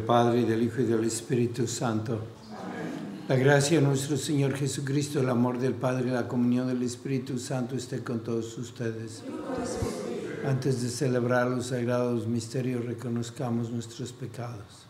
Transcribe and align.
Padre, 0.00 0.40
y 0.40 0.44
del 0.44 0.62
Hijo 0.62 0.82
y 0.82 0.84
del 0.84 1.04
Espíritu 1.04 1.66
Santo. 1.66 2.18
La 3.28 3.36
gracia 3.36 3.80
de 3.80 3.86
nuestro 3.86 4.16
Señor 4.16 4.54
Jesucristo, 4.54 5.20
el 5.20 5.30
amor 5.30 5.58
del 5.58 5.72
Padre 5.74 6.08
y 6.08 6.12
la 6.12 6.28
comunión 6.28 6.66
del 6.66 6.82
Espíritu 6.82 7.38
Santo 7.38 7.76
esté 7.76 8.04
con 8.04 8.20
todos 8.20 8.58
ustedes. 8.58 9.22
Antes 10.46 10.82
de 10.82 10.88
celebrar 10.88 11.48
los 11.48 11.66
sagrados 11.66 12.26
misterios, 12.26 12.84
reconozcamos 12.84 13.70
nuestros 13.70 14.12
pecados. 14.12 14.89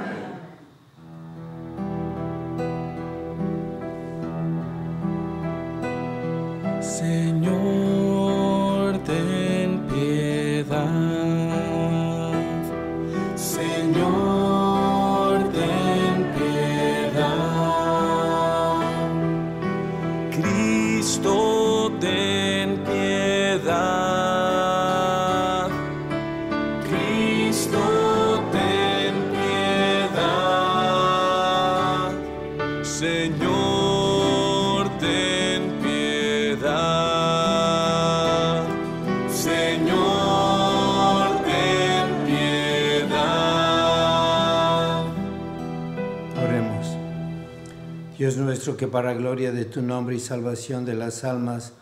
Para 48.91 49.13
gloria 49.13 49.53
de 49.53 49.65
tu 49.65 49.81
nombre 49.81 50.17
y 50.17 50.19
salvación 50.19 50.83
de 50.85 50.93
las 50.93 51.23
almas, 51.23 51.73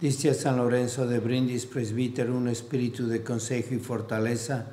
diste 0.00 0.30
a 0.30 0.34
San 0.34 0.56
Lorenzo 0.56 1.06
de 1.06 1.20
Brindis, 1.20 1.66
presbítero, 1.66 2.34
un 2.34 2.48
espíritu 2.48 3.06
de 3.06 3.22
consejo 3.22 3.74
y 3.74 3.78
fortaleza, 3.78 4.66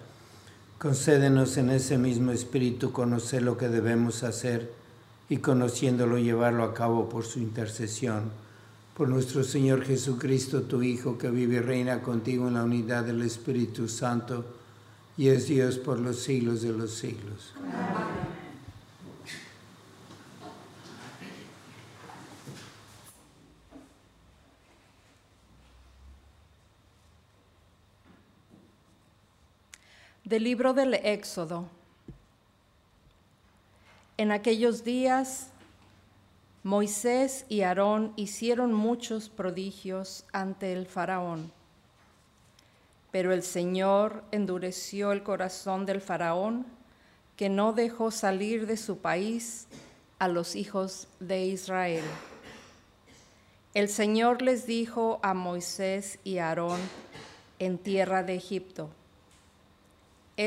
concédenos 0.80 1.58
en 1.58 1.70
ese 1.70 1.98
mismo 1.98 2.32
espíritu 2.32 2.92
conocer 2.92 3.44
lo 3.44 3.58
que 3.58 3.68
debemos 3.68 4.24
hacer 4.24 4.72
y 5.30 5.38
conociéndolo 5.38 6.18
llevarlo 6.18 6.64
a 6.64 6.74
cabo 6.74 7.10
por 7.10 7.26
su 7.26 7.40
intercesión. 7.40 8.32
Por 8.98 9.10
nuestro 9.10 9.44
Señor 9.44 9.84
Jesucristo, 9.84 10.64
tu 10.64 10.82
Hijo, 10.82 11.18
que 11.18 11.30
vive 11.30 11.58
y 11.58 11.60
reina 11.60 12.02
contigo 12.02 12.48
en 12.48 12.56
la 12.56 12.64
unidad 12.64 13.04
del 13.04 13.22
Espíritu 13.22 13.88
Santo, 13.88 14.46
y 15.18 15.28
es 15.28 15.48
Dios 15.48 15.78
por 15.78 16.00
los 16.00 16.20
siglos 16.20 16.62
de 16.62 16.72
los 16.72 16.92
siglos. 16.92 17.54
Amén. 17.58 18.31
Del 30.32 30.46
libro 30.46 30.74
del 30.74 30.94
Éxodo. 30.94 31.68
En 34.16 34.32
aquellos 34.32 34.86
días, 34.86 35.50
Moisés 36.64 37.46
y 37.50 37.64
Aarón 37.64 38.14
hicieron 38.16 38.72
muchos 38.74 39.28
prodigios 39.28 40.24
ante 40.32 40.72
el 40.72 40.86
faraón. 40.86 41.52
Pero 43.12 43.34
el 43.34 43.44
Señor 43.44 44.24
endureció 44.32 45.12
el 45.12 45.22
corazón 45.22 45.86
del 45.86 46.00
faraón, 46.00 46.66
que 47.36 47.50
no 47.50 47.74
dejó 47.74 48.10
salir 48.10 48.68
de 48.68 48.78
su 48.78 49.00
país 49.00 49.68
a 50.18 50.30
los 50.30 50.56
hijos 50.56 51.10
de 51.20 51.44
Israel. 51.44 52.06
El 53.74 53.90
Señor 53.90 54.42
les 54.42 54.66
dijo 54.66 55.20
a 55.24 55.34
Moisés 55.34 56.20
y 56.24 56.38
Aarón 56.38 56.80
en 57.60 57.78
tierra 57.78 58.24
de 58.24 58.36
Egipto, 58.36 58.92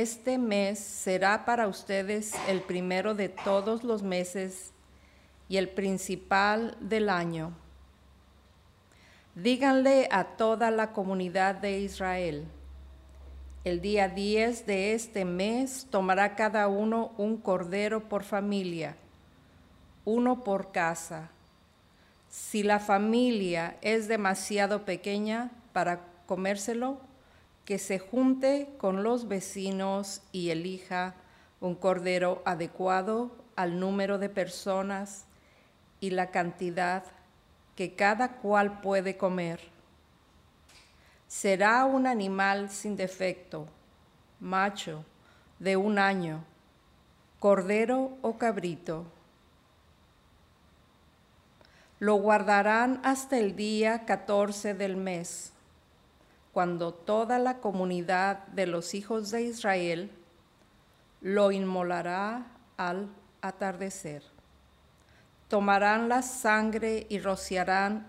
este 0.01 0.39
mes 0.39 0.81
será 0.81 1.45
para 1.45 1.69
ustedes 1.69 2.33
el 2.49 2.63
primero 2.63 3.15
de 3.15 3.29
todos 3.29 3.85
los 3.85 4.03
meses 4.03 4.73
y 5.49 5.57
el 5.57 5.69
principal 5.69 6.77
del 6.81 7.09
año. 7.09 7.53
Díganle 9.37 10.09
a 10.11 10.25
toda 10.25 10.73
la 10.73 10.93
comunidad 10.93 11.55
de 11.55 11.79
Israel, 11.79 12.45
el 13.65 13.81
día 13.81 14.09
10 14.09 14.67
de 14.67 14.95
este 14.95 15.25
mes 15.25 15.87
tomará 15.91 16.35
cada 16.35 16.69
uno 16.69 17.13
un 17.17 17.37
cordero 17.37 18.09
por 18.09 18.25
familia, 18.25 18.97
uno 20.05 20.43
por 20.43 20.73
casa. 20.73 21.31
Si 22.29 22.63
la 22.63 22.81
familia 22.81 23.77
es 23.81 24.09
demasiado 24.09 24.85
pequeña 24.85 25.51
para 25.73 26.01
comérselo, 26.27 26.99
que 27.65 27.79
se 27.79 27.99
junte 27.99 28.69
con 28.79 29.03
los 29.03 29.27
vecinos 29.27 30.21
y 30.33 30.51
elija 30.51 31.15
un 31.61 31.75
cordero 31.75 32.43
adecuado 32.45 33.31
al 33.57 33.81
número 33.81 34.19
de 34.19 34.29
personas 34.29 35.25
y 36.01 36.11
la 36.11 36.31
cantidad 36.31 37.05
que 37.75 37.95
cada 37.95 38.37
cual 38.37 38.81
puede 38.81 39.17
comer. 39.17 39.61
Será 41.27 41.87
un 41.87 42.07
animal 42.07 42.71
sin 42.71 42.97
defecto, 42.97 43.67
macho, 44.41 45.05
de 45.59 45.77
un 45.77 45.99
año, 45.99 46.45
cordero 47.39 48.19
o 48.21 48.37
cabrito. 48.37 49.07
Lo 51.99 52.17
guardarán 52.17 53.01
hasta 53.05 53.39
el 53.39 53.57
día 53.57 54.05
14 54.05 54.75
del 54.75 54.97
mes 54.97 55.54
cuando 56.55 56.95
toda 56.95 57.41
la 57.41 57.59
comunidad 57.59 58.47
de 58.47 58.69
los 58.69 58.95
hijos 58.95 59.33
de 59.33 59.43
Israel 59.43 60.13
lo 61.21 61.51
inmolará 61.51 62.47
al 62.77 63.09
atardecer. 63.43 64.23
Tomarán 65.49 66.09
la 66.09 66.23
sangre 66.23 67.09
y 67.11 67.19
rociarán 67.19 68.07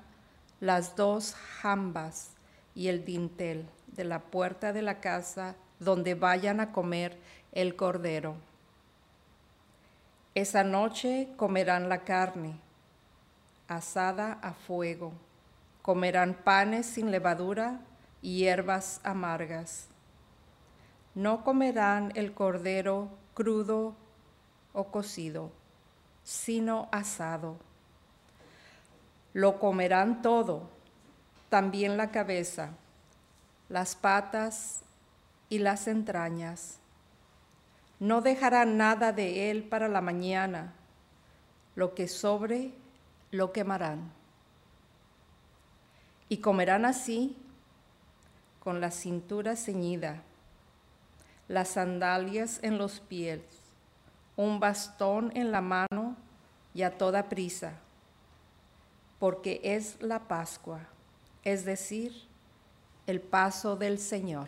las 0.59 0.95
dos 0.95 1.33
jambas 1.33 2.33
y 2.75 2.87
el 2.87 3.03
dintel 3.03 3.67
de 3.87 4.03
la 4.03 4.19
puerta 4.19 4.73
de 4.73 4.83
la 4.83 4.99
casa 4.99 5.55
donde 5.79 6.13
vayan 6.13 6.59
a 6.59 6.71
comer 6.71 7.17
el 7.51 7.75
cordero. 7.75 8.35
Esa 10.35 10.63
noche 10.63 11.29
comerán 11.35 11.89
la 11.89 12.03
carne 12.03 12.59
asada 13.67 14.33
a 14.43 14.53
fuego, 14.53 15.13
comerán 15.81 16.35
panes 16.35 16.85
sin 16.85 17.09
levadura 17.09 17.79
y 18.25 18.37
hierbas 18.37 19.01
amargas. 19.03 19.87
No 21.13 21.43
comerán 21.43 22.11
el 22.15 22.33
cordero 22.33 23.07
crudo 23.35 23.95
o 24.73 24.85
cocido, 24.85 25.51
sino 26.23 26.89
asado. 26.91 27.57
Lo 29.31 29.59
comerán 29.59 30.23
todo, 30.23 30.71
también 31.49 31.97
la 31.97 32.09
cabeza, 32.09 32.71
las 33.69 33.95
patas 33.95 34.81
y 35.47 35.59
las 35.59 35.87
entrañas. 35.87 36.79
No 37.99 38.21
dejarán 38.21 38.75
nada 38.75 39.11
de 39.11 39.51
él 39.51 39.65
para 39.65 39.87
la 39.87 40.01
mañana. 40.01 40.73
Lo 41.75 41.93
que 41.93 42.07
sobre, 42.07 42.73
lo 43.29 43.51
quemarán. 43.51 44.11
Y 46.27 46.37
comerán 46.37 46.85
así, 46.85 47.37
con 48.65 48.81
la 48.81 48.89
cintura 48.89 49.55
ceñida, 49.55 50.23
las 51.47 51.67
sandalias 51.69 52.59
en 52.63 52.79
los 52.79 52.99
pies, 52.99 53.41
un 54.35 54.59
bastón 54.59 55.31
en 55.35 55.51
la 55.51 55.61
mano 55.61 56.15
y 56.73 56.81
a 56.81 56.97
toda 56.97 57.29
prisa, 57.29 57.73
porque 59.19 59.61
es 59.63 60.01
la 60.01 60.27
Pascua, 60.27 60.79
es 61.43 61.63
decir, 61.63 62.11
el 63.05 63.21
paso 63.21 63.75
del 63.75 63.99
Señor. 63.99 64.47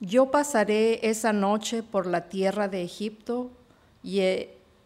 Yo 0.00 0.30
pasaré 0.30 1.06
esa 1.06 1.34
noche 1.34 1.82
por 1.82 2.06
la 2.06 2.30
tierra 2.30 2.66
de 2.66 2.82
Egipto 2.82 3.50
y 4.02 4.20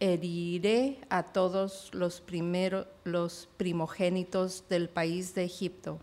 heriré 0.02 0.98
a 1.10 1.22
todos 1.22 1.88
los, 1.94 2.20
primeros, 2.20 2.88
los 3.04 3.48
primogénitos 3.56 4.64
del 4.68 4.88
país 4.88 5.32
de 5.32 5.44
Egipto, 5.44 6.00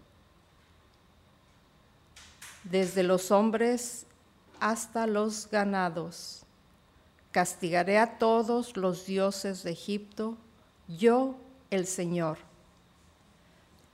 desde 2.64 3.04
los 3.04 3.30
hombres 3.30 4.06
hasta 4.62 5.06
los 5.06 5.50
ganados. 5.50 6.46
Castigaré 7.32 7.98
a 7.98 8.18
todos 8.18 8.78
los 8.78 9.06
dioses 9.06 9.64
de 9.64 9.72
Egipto, 9.72 10.38
yo 10.88 11.36
el 11.70 11.86
Señor. 11.86 12.38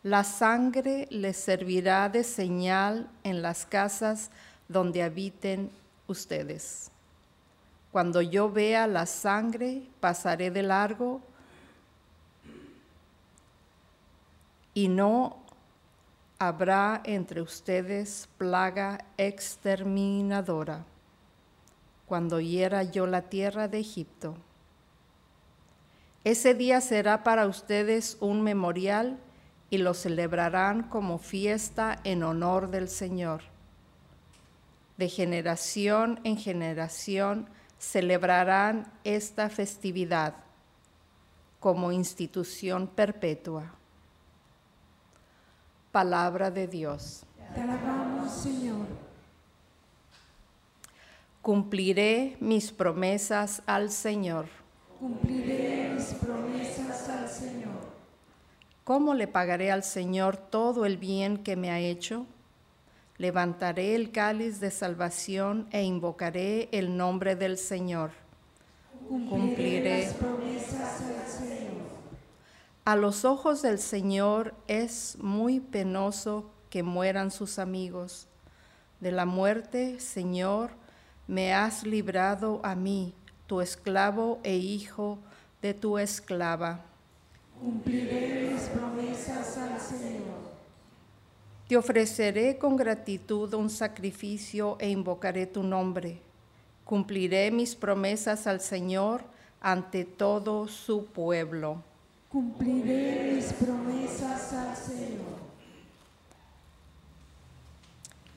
La 0.04 0.24
sangre 0.24 1.08
les 1.10 1.36
servirá 1.36 2.10
de 2.10 2.24
señal 2.24 3.10
en 3.24 3.42
las 3.42 3.66
casas 3.66 4.30
donde 4.68 5.02
habiten 5.02 5.72
ustedes. 6.06 6.92
Cuando 7.96 8.22
yo 8.22 8.52
vea 8.52 8.88
la 8.88 9.06
sangre, 9.06 9.84
pasaré 10.02 10.52
de 10.52 10.64
largo 10.64 11.22
y 14.74 14.90
no 14.90 15.38
habrá 16.38 17.00
entre 17.06 17.42
ustedes 17.42 18.28
plaga 18.38 19.06
exterminadora 19.16 20.84
cuando 22.06 22.42
hiera 22.42 22.84
yo 22.84 23.08
la 23.08 23.30
tierra 23.30 23.70
de 23.70 23.80
Egipto. 23.80 24.36
Ese 26.26 26.54
día 26.54 26.82
será 26.82 27.24
para 27.24 27.48
ustedes 27.48 28.18
un 28.20 28.42
memorial 28.42 29.18
y 29.70 29.78
lo 29.78 29.94
celebrarán 29.94 30.84
como 30.90 31.18
fiesta 31.18 32.02
en 32.04 32.24
honor 32.24 32.72
del 32.72 32.90
Señor. 32.90 33.44
De 34.98 35.08
generación 35.08 36.20
en 36.26 36.36
generación 36.36 37.48
celebrarán 37.86 38.92
esta 39.04 39.50
festividad 39.50 40.34
como 41.60 41.92
institución 41.92 42.88
perpetua. 42.88 43.74
Palabra 45.92 46.50
de 46.50 46.68
Dios. 46.68 47.24
Te 47.54 47.62
alabamos, 47.62 48.32
Señor. 48.32 48.88
Cumpliré 51.42 52.38
mis 52.40 52.72
promesas 52.72 53.62
al 53.68 53.92
Señor. 53.92 54.48
Cumpliré 55.00 55.92
mis 55.94 56.14
promesas 56.16 57.08
al 57.10 57.30
Señor. 57.30 57.86
¿Cómo 58.84 59.14
le 59.14 59.28
pagaré 59.28 59.72
al 59.72 59.84
Señor 59.84 60.38
todo 60.38 60.86
el 60.86 60.98
bien 60.98 61.38
que 61.38 61.56
me 61.56 61.70
ha 61.70 61.80
hecho? 61.80 62.26
Levantaré 63.18 63.96
el 63.96 64.12
cáliz 64.12 64.60
de 64.60 64.72
salvación 64.72 65.68
e 65.72 65.84
invocaré 65.84 66.68
el 66.74 66.98
nombre 66.98 67.38
del 67.38 67.58
Señor. 67.58 68.12
Cumpliré, 69.08 70.04
las 70.04 70.14
promesas 70.16 71.02
al 71.02 71.28
Señor. 71.28 71.56
A 72.84 72.96
los 72.98 73.24
ojos 73.24 73.62
del 73.62 73.80
Señor 73.80 74.54
es 74.68 75.18
muy 75.22 75.62
penoso 75.62 76.52
que 76.70 76.84
mueran 76.84 77.32
sus 77.32 77.58
amigos. 77.58 78.28
De 79.00 79.14
la 79.14 79.26
muerte, 79.26 80.00
Señor, 80.02 80.72
me 81.28 81.54
has 81.54 81.86
librado 81.86 82.60
a 82.64 82.76
mí, 82.76 83.14
tu 83.48 83.62
esclavo 83.62 84.40
e 84.44 84.56
hijo 84.56 85.20
de 85.62 85.74
tu 85.74 85.98
esclava. 85.98 86.82
Cumpliré 87.60 88.50
mis 88.52 88.64
promesas 88.64 89.58
al 89.58 89.80
Señor. 89.80 90.55
Te 91.68 91.78
ofreceré 91.78 92.58
con 92.58 92.76
gratitud 92.76 93.52
un 93.56 93.72
sacrificio 93.72 94.78
e 94.80 94.90
invocaré 94.90 95.48
tu 95.48 95.64
nombre. 95.64 96.20
Cumpliré 96.84 97.50
mis 97.50 97.76
promesas 97.76 98.46
al 98.46 98.62
Señor 98.62 99.24
ante 99.60 100.06
todo 100.06 100.68
su 100.68 101.06
pueblo. 101.06 101.82
Cumpliré 102.30 103.34
mis 103.34 103.52
promesas 103.54 104.54
al 104.54 104.76
Señor. 104.76 105.36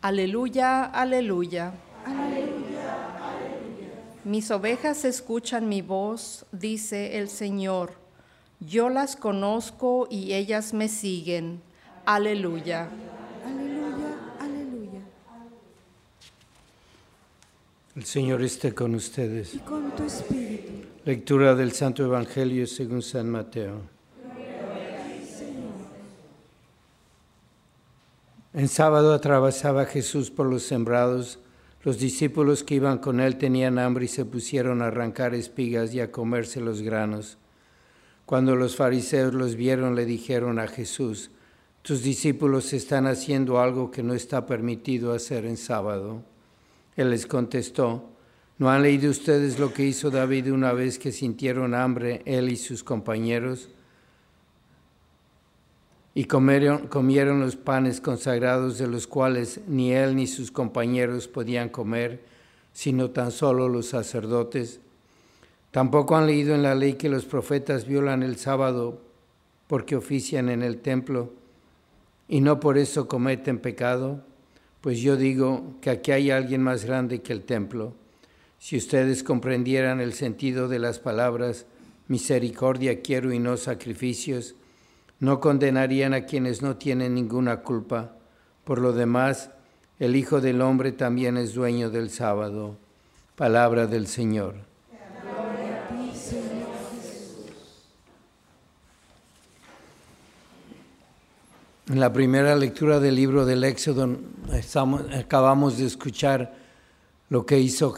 Aleluya, 0.00 0.84
aleluya. 0.84 1.74
Aleluya, 2.06 3.18
aleluya. 3.18 3.90
Mis 4.24 4.50
ovejas 4.50 5.04
escuchan 5.04 5.68
mi 5.68 5.82
voz, 5.82 6.46
dice 6.52 7.18
el 7.18 7.28
Señor. 7.28 7.92
Yo 8.60 8.88
las 8.88 9.16
conozco 9.16 10.06
y 10.08 10.32
ellas 10.32 10.72
me 10.72 10.88
siguen. 10.88 11.60
Aleluya. 12.06 12.88
Aleluya, 13.44 14.16
aleluya. 14.40 15.00
El 17.98 18.04
Señor 18.04 18.42
esté 18.42 18.76
con 18.76 18.94
ustedes. 18.94 19.56
Y 19.56 19.58
con 19.58 19.90
tu 19.90 20.04
espíritu. 20.04 20.70
Lectura 21.04 21.56
del 21.56 21.72
Santo 21.72 22.04
Evangelio 22.04 22.64
según 22.68 23.02
San 23.02 23.28
Mateo. 23.28 23.80
En 28.54 28.68
sábado 28.68 29.12
atravesaba 29.12 29.84
Jesús 29.84 30.30
por 30.30 30.46
los 30.46 30.62
sembrados. 30.62 31.40
Los 31.82 31.98
discípulos 31.98 32.62
que 32.62 32.76
iban 32.76 32.98
con 32.98 33.18
él 33.18 33.36
tenían 33.36 33.80
hambre 33.80 34.04
y 34.04 34.08
se 34.08 34.24
pusieron 34.24 34.80
a 34.80 34.86
arrancar 34.86 35.34
espigas 35.34 35.92
y 35.92 35.98
a 35.98 36.12
comerse 36.12 36.60
los 36.60 36.82
granos. 36.82 37.36
Cuando 38.26 38.54
los 38.54 38.76
fariseos 38.76 39.34
los 39.34 39.56
vieron, 39.56 39.96
le 39.96 40.04
dijeron 40.04 40.60
a 40.60 40.68
Jesús, 40.68 41.32
tus 41.82 42.04
discípulos 42.04 42.72
están 42.74 43.08
haciendo 43.08 43.60
algo 43.60 43.90
que 43.90 44.04
no 44.04 44.14
está 44.14 44.46
permitido 44.46 45.12
hacer 45.12 45.44
en 45.46 45.56
sábado. 45.56 46.22
Él 46.98 47.10
les 47.10 47.26
contestó, 47.26 48.10
¿no 48.58 48.68
han 48.70 48.82
leído 48.82 49.08
ustedes 49.08 49.60
lo 49.60 49.72
que 49.72 49.84
hizo 49.84 50.10
David 50.10 50.52
una 50.52 50.72
vez 50.72 50.98
que 50.98 51.12
sintieron 51.12 51.72
hambre, 51.72 52.22
él 52.24 52.48
y 52.48 52.56
sus 52.56 52.82
compañeros? 52.82 53.68
Y 56.12 56.24
comieron, 56.24 56.88
comieron 56.88 57.38
los 57.38 57.54
panes 57.54 58.00
consagrados 58.00 58.78
de 58.78 58.88
los 58.88 59.06
cuales 59.06 59.60
ni 59.68 59.92
él 59.92 60.16
ni 60.16 60.26
sus 60.26 60.50
compañeros 60.50 61.28
podían 61.28 61.68
comer, 61.68 62.24
sino 62.72 63.10
tan 63.10 63.30
solo 63.30 63.68
los 63.68 63.86
sacerdotes. 63.86 64.80
Tampoco 65.70 66.16
han 66.16 66.26
leído 66.26 66.52
en 66.56 66.64
la 66.64 66.74
ley 66.74 66.94
que 66.94 67.08
los 67.08 67.26
profetas 67.26 67.86
violan 67.86 68.24
el 68.24 68.38
sábado 68.38 69.00
porque 69.68 69.94
ofician 69.94 70.48
en 70.48 70.64
el 70.64 70.80
templo 70.80 71.32
y 72.26 72.40
no 72.40 72.58
por 72.58 72.76
eso 72.76 73.06
cometen 73.06 73.60
pecado. 73.60 74.24
Pues 74.80 75.00
yo 75.00 75.16
digo 75.16 75.76
que 75.80 75.90
aquí 75.90 76.12
hay 76.12 76.30
alguien 76.30 76.62
más 76.62 76.84
grande 76.84 77.20
que 77.20 77.32
el 77.32 77.42
templo. 77.42 77.94
Si 78.58 78.76
ustedes 78.76 79.22
comprendieran 79.22 80.00
el 80.00 80.12
sentido 80.12 80.68
de 80.68 80.78
las 80.78 80.98
palabras, 80.98 81.66
misericordia 82.06 83.02
quiero 83.02 83.32
y 83.32 83.38
no 83.38 83.56
sacrificios, 83.56 84.54
no 85.20 85.40
condenarían 85.40 86.14
a 86.14 86.26
quienes 86.26 86.62
no 86.62 86.76
tienen 86.76 87.14
ninguna 87.14 87.62
culpa, 87.62 88.14
Por 88.64 88.80
lo 88.80 88.92
demás, 88.92 89.50
el 89.98 90.14
Hijo 90.14 90.42
del 90.42 90.60
Hombre 90.60 90.92
también 90.92 91.38
es 91.38 91.54
dueño 91.54 91.90
del 91.90 92.10
sábado. 92.10 92.76
Palabra 93.34 93.86
del 93.86 94.06
Señor. 94.06 94.56
En 101.88 102.00
la 102.00 102.12
primera 102.12 102.54
lectura 102.54 103.00
del 103.00 103.14
libro 103.14 103.46
del 103.46 103.64
Éxodo 103.64 104.18
acabamos 105.18 105.78
de 105.78 105.86
escuchar 105.86 106.54
lo 107.30 107.46
que 107.46 107.58
hizo 107.58 107.94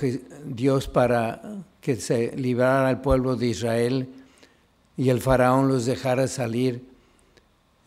Dios 0.47 0.87
para 0.87 1.43
que 1.81 1.97
se 1.97 2.37
librara 2.37 2.89
al 2.89 3.01
pueblo 3.01 3.35
de 3.35 3.49
Israel 3.49 4.09
y 4.97 5.09
el 5.09 5.21
faraón 5.21 5.67
los 5.67 5.87
dejara 5.87 6.29
salir. 6.29 6.85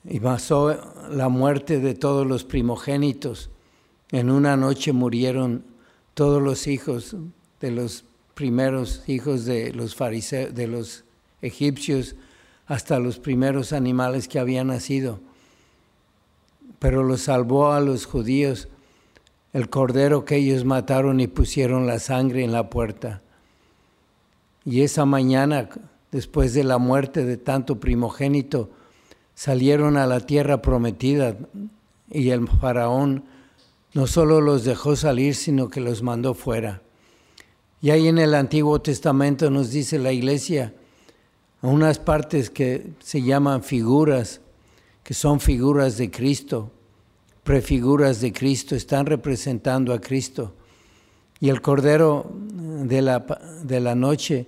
Y 0.03 0.19
pasó 0.19 0.77
la 1.09 1.29
muerte 1.29 1.79
de 1.79 1.93
todos 1.93 2.27
los 2.27 2.43
primogénitos. 2.43 3.49
En 4.11 4.29
una 4.29 4.57
noche 4.57 4.91
murieron 4.91 5.63
todos 6.15 6.41
los 6.41 6.67
hijos 6.67 7.15
de 7.61 7.71
los 7.71 8.03
primeros 8.33 9.07
hijos 9.07 9.45
de 9.45 9.71
los 9.71 9.95
fariseos, 9.95 10.53
de 10.53 10.67
los 10.67 11.05
egipcios, 11.41 12.17
hasta 12.65 12.99
los 12.99 13.19
primeros 13.19 13.71
animales 13.71 14.27
que 14.27 14.39
habían 14.39 14.67
nacido 14.67 15.21
pero 16.83 17.01
lo 17.01 17.15
salvó 17.15 17.71
a 17.71 17.79
los 17.79 18.05
judíos 18.05 18.67
el 19.53 19.69
cordero 19.69 20.25
que 20.25 20.35
ellos 20.35 20.65
mataron 20.65 21.21
y 21.21 21.27
pusieron 21.27 21.87
la 21.87 21.97
sangre 21.97 22.43
en 22.43 22.51
la 22.51 22.69
puerta. 22.69 23.21
Y 24.65 24.81
esa 24.81 25.05
mañana, 25.05 25.69
después 26.11 26.53
de 26.53 26.65
la 26.65 26.79
muerte 26.79 27.23
de 27.23 27.37
tanto 27.37 27.79
primogénito, 27.79 28.69
salieron 29.33 29.95
a 29.95 30.07
la 30.07 30.19
tierra 30.19 30.61
prometida 30.61 31.37
y 32.11 32.31
el 32.31 32.49
faraón 32.49 33.23
no 33.93 34.05
solo 34.05 34.41
los 34.41 34.65
dejó 34.65 34.97
salir, 34.97 35.35
sino 35.35 35.69
que 35.69 35.79
los 35.79 36.03
mandó 36.03 36.33
fuera. 36.33 36.81
Y 37.79 37.91
ahí 37.91 38.09
en 38.09 38.17
el 38.17 38.35
Antiguo 38.35 38.81
Testamento 38.81 39.49
nos 39.49 39.71
dice 39.71 39.99
la 39.99 40.11
iglesia 40.11 40.73
unas 41.61 41.97
partes 41.97 42.49
que 42.49 42.91
se 42.99 43.21
llaman 43.21 43.63
figuras 43.63 44.41
que 45.03 45.13
son 45.13 45.39
figuras 45.39 45.97
de 45.97 46.09
Cristo, 46.09 46.71
prefiguras 47.43 48.21
de 48.21 48.31
Cristo, 48.31 48.75
están 48.75 49.05
representando 49.05 49.93
a 49.93 49.99
Cristo. 49.99 50.53
Y 51.39 51.49
el 51.49 51.61
Cordero 51.61 52.31
de 52.53 53.01
la, 53.01 53.19
de 53.63 53.79
la 53.81 53.95
noche 53.95 54.47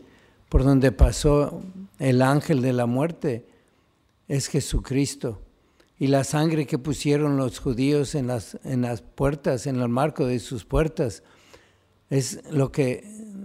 por 0.50 0.64
donde 0.64 0.92
pasó 0.94 1.62
el 2.00 2.22
ángel 2.22 2.62
de 2.62 2.72
la 2.72 2.86
muerte 2.86 3.46
es 4.28 4.48
Jesucristo. 4.48 5.42
Y 5.98 6.08
la 6.08 6.24
sangre 6.24 6.66
que 6.66 6.78
pusieron 6.78 7.38
los 7.38 7.60
judíos 7.60 8.16
en 8.16 8.28
las, 8.28 8.58
en 8.64 8.82
las 8.82 9.02
puertas, 9.02 9.68
en 9.68 9.78
el 9.78 9.90
marco 9.90 10.26
de 10.26 10.40
sus 10.40 10.66
puertas, 10.66 11.24
es 12.10 12.42
lo 12.52 12.72
que 12.72 13.04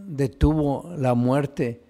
detuvo 0.09 0.93
la 0.97 1.15
muerte 1.15 1.83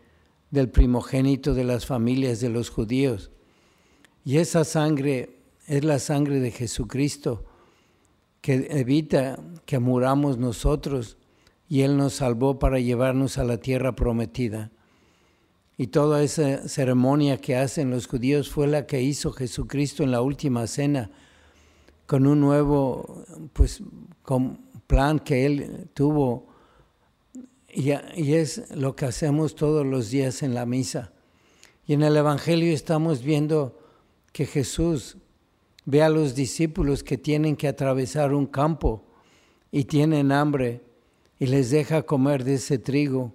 del 0.51 0.69
primogénito 0.69 1.55
de 1.55 1.65
las 1.65 1.87
familias 1.87 2.41
de 2.41 2.51
los 2.51 2.71
judíos. 2.71 3.31
Y 4.25 4.39
esa 4.39 4.65
sangre 4.65 5.39
es 5.67 5.85
la 5.85 5.99
sangre 5.99 6.41
de 6.41 6.51
Jesucristo 6.51 7.45
que 8.41 8.67
evita 8.71 9.39
que 9.67 9.79
muramos 9.79 10.39
nosotros 10.39 11.17
y 11.69 11.83
Él 11.83 11.97
nos 11.97 12.15
salvó 12.15 12.59
para 12.59 12.81
llevarnos 12.81 13.39
a 13.39 13.45
la 13.45 13.59
tierra 13.59 13.95
prometida. 13.95 14.71
Y 15.77 15.87
toda 15.87 16.23
esa 16.23 16.69
ceremonia 16.69 17.39
que 17.39 17.57
hacen 17.57 17.91
los 17.91 18.07
judíos 18.07 18.51
fue 18.51 18.67
la 18.67 18.87
que 18.87 19.01
hizo 19.01 19.33
Jesucristo 19.33 20.03
en 20.03 20.11
la 20.11 20.21
última 20.21 20.67
cena, 20.67 21.11
con 22.07 22.27
un 22.27 22.41
nuevo 22.41 23.25
pues, 23.53 23.83
con 24.23 24.59
plan 24.87 25.21
que 25.21 25.47
Él 25.47 25.89
tuvo. 25.95 26.49
Y, 27.73 27.93
y 28.17 28.35
es 28.35 28.71
lo 28.75 28.97
que 28.97 29.07
hacemos 29.07 29.55
todos 29.55 29.87
los 29.87 30.11
días 30.11 30.43
en 30.43 30.55
la 30.55 30.67
misa. 30.67 31.13
Y 31.87 31.95
en 31.95 32.03
el 32.03 32.17
Evangelio 32.17 32.75
estamos 32.75 33.23
viendo 33.23 33.80
que 34.33 34.47
Jesús 34.47 35.17
ve 35.85 36.03
a 36.03 36.09
los 36.09 36.35
discípulos 36.35 37.03
que 37.03 37.19
tienen 37.19 37.57
que 37.57 37.69
atravesar 37.69 38.33
un 38.33 38.47
campo 38.47 39.05
y 39.73 39.85
tienen 39.85 40.33
hambre 40.33 40.83
y 41.39 41.47
les 41.47 41.71
deja 41.71 42.03
comer 42.03 42.45
de 42.45 42.55
ese 42.55 42.79
trigo 42.79 43.33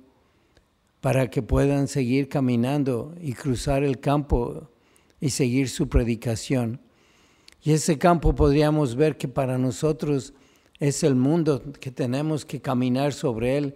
para 1.01 1.29
que 1.29 1.41
puedan 1.41 1.87
seguir 1.87 2.29
caminando 2.29 3.13
y 3.21 3.33
cruzar 3.33 3.83
el 3.83 3.99
campo 3.99 4.69
y 5.19 5.29
seguir 5.29 5.69
su 5.69 5.87
predicación. 5.87 6.81
Y 7.61 7.73
ese 7.73 7.97
campo 7.97 8.35
podríamos 8.35 8.95
ver 8.95 9.17
que 9.17 9.27
para 9.27 9.57
nosotros 9.57 10.33
es 10.79 11.03
el 11.03 11.15
mundo 11.15 11.61
que 11.79 11.91
tenemos 11.91 12.45
que 12.45 12.61
caminar 12.61 13.13
sobre 13.13 13.57
él. 13.57 13.75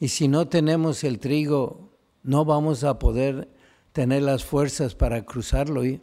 Y 0.00 0.08
si 0.08 0.28
no 0.28 0.48
tenemos 0.48 1.04
el 1.04 1.18
trigo, 1.18 1.90
no 2.22 2.44
vamos 2.44 2.84
a 2.84 2.98
poder 2.98 3.48
tener 3.92 4.22
las 4.22 4.44
fuerzas 4.44 4.94
para 4.94 5.24
cruzarlo 5.24 5.84
y 5.84 6.00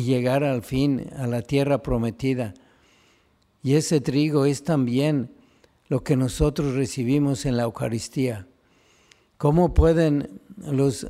llegar 0.00 0.42
al 0.42 0.62
fin 0.62 1.10
a 1.16 1.26
la 1.26 1.42
tierra 1.42 1.82
prometida. 1.82 2.54
Y 3.62 3.74
ese 3.74 4.00
trigo 4.00 4.46
es 4.46 4.64
también 4.64 5.30
lo 5.88 6.02
que 6.02 6.16
nosotros 6.16 6.74
recibimos 6.74 7.44
en 7.44 7.58
la 7.58 7.64
Eucaristía. 7.64 8.48
¿Cómo 9.36 9.74
pueden 9.74 10.40
los, 10.56 11.06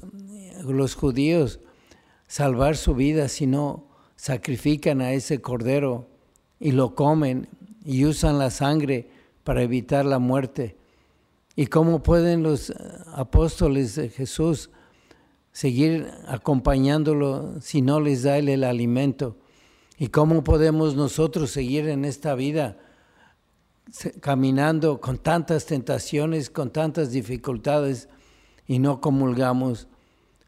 los 0.64 0.96
judíos 0.96 1.60
salvar 2.26 2.76
su 2.76 2.94
vida 2.94 3.28
si 3.28 3.46
no 3.46 3.86
sacrifican 4.16 5.00
a 5.00 5.12
ese 5.12 5.40
cordero 5.40 6.08
y 6.58 6.72
lo 6.72 6.96
comen 6.96 7.48
y 7.84 8.04
usan 8.04 8.38
la 8.38 8.50
sangre 8.50 9.08
para 9.44 9.62
evitar 9.62 10.04
la 10.04 10.18
muerte? 10.18 10.76
¿Y 11.54 11.66
cómo 11.66 12.02
pueden 12.02 12.42
los 12.42 12.72
apóstoles 13.14 13.94
de 13.94 14.08
Jesús 14.08 14.70
seguir 15.52 16.10
acompañándolo 16.26 17.60
si 17.60 17.82
no 17.82 18.00
les 18.00 18.22
da 18.22 18.38
él 18.38 18.48
el 18.48 18.64
alimento? 18.64 19.36
¿Y 19.98 20.08
cómo 20.08 20.42
podemos 20.42 20.96
nosotros 20.96 21.50
seguir 21.50 21.88
en 21.88 22.04
esta 22.04 22.34
vida 22.34 22.78
caminando 24.20 25.00
con 25.00 25.18
tantas 25.18 25.66
tentaciones, 25.66 26.50
con 26.50 26.70
tantas 26.70 27.12
dificultades 27.12 28.08
y 28.66 28.78
no 28.78 29.00
comulgamos, 29.00 29.88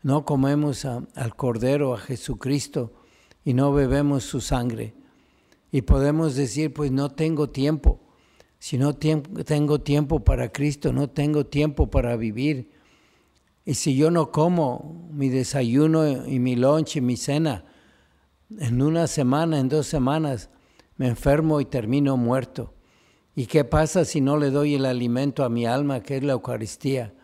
no 0.03 0.25
comemos 0.25 0.85
al 0.85 1.37
Cordero, 1.37 1.95
a 1.95 1.99
Jesucristo 1.99 2.93
y 3.45 3.55
no 3.55 3.73
bebemos 3.73 4.25
su 4.25 4.41
sangre? 4.41 4.95
Y 5.71 5.83
podemos 5.83 6.35
decir, 6.35 6.73
pues 6.73 6.91
no 6.91 7.11
tengo 7.11 7.51
tiempo. 7.51 8.01
Si 8.59 8.79
no 8.79 8.95
tengo 8.95 9.81
tiempo 9.81 10.25
para 10.25 10.51
Cristo, 10.51 10.93
no 10.93 11.11
tengo 11.11 11.47
tiempo 11.47 11.91
para 11.91 12.17
vivir 12.17 12.74
y 13.65 13.75
si 13.75 13.97
yo 13.97 14.11
no 14.11 14.31
como 14.31 15.09
mi 15.13 15.29
desayuno 15.31 16.27
y 16.27 16.39
mi 16.39 16.55
lunch 16.55 16.97
y 16.97 17.01
mi 17.01 17.17
cena, 17.17 17.65
en 18.59 18.83
una 18.83 19.07
semana, 19.07 19.59
en 19.59 19.69
dos 19.69 19.87
semanas, 19.87 20.51
me 20.97 21.09
enfermo 21.09 21.61
y 21.61 21.65
termino 21.65 22.17
muerto. 22.17 22.75
¿Y 23.35 23.47
qué 23.47 23.65
pasa 23.65 24.05
si 24.05 24.21
no 24.21 24.37
le 24.37 24.51
doy 24.51 24.75
el 24.75 24.85
alimento 24.85 25.45
a 25.45 25.49
mi 25.49 25.67
alma, 25.67 26.01
que 26.01 26.19
es 26.19 26.23
la 26.23 26.35
Eucaristía? 26.35 27.15